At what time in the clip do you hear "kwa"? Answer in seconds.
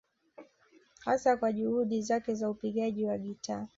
1.37-1.51